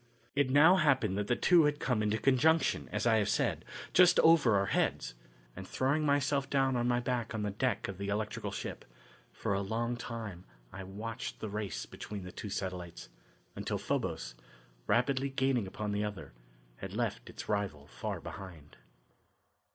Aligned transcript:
It 0.35 0.49
now 0.49 0.77
happened 0.77 1.15
that 1.19 1.27
the 1.27 1.35
two 1.35 1.65
had 1.65 1.79
come 1.79 2.01
into 2.01 2.17
conjunction, 2.17 2.89
as 2.91 3.05
I 3.05 3.17
have 3.17 3.29
said, 3.29 3.63
just 3.93 4.19
over 4.21 4.55
our 4.55 4.65
heads, 4.65 5.13
and, 5.55 5.67
throwing 5.67 6.03
myself 6.07 6.49
down 6.49 6.75
on 6.75 6.87
my 6.87 6.99
back 6.99 7.35
on 7.35 7.43
the 7.43 7.51
deck 7.51 7.87
of 7.87 7.99
the 7.99 8.07
electrical 8.07 8.49
ship, 8.49 8.83
for 9.31 9.53
a 9.53 9.61
long 9.61 9.95
time 9.95 10.43
I 10.73 10.83
watched 10.83 11.39
the 11.39 11.49
race 11.49 11.85
between 11.85 12.23
the 12.23 12.31
two 12.31 12.49
satellites, 12.49 13.09
until 13.55 13.77
Phobos, 13.77 14.33
rapidly 14.87 15.29
gaining 15.29 15.67
upon 15.67 15.91
the 15.91 16.03
other, 16.03 16.33
had 16.77 16.93
left 16.93 17.29
its 17.29 17.47
rival 17.47 17.85
far 17.85 18.19
behind. 18.19 18.77